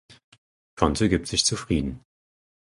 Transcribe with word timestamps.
Conte 0.75 1.09
gibt 1.09 1.27
sich 1.27 1.45
zufrieden. 1.45 2.03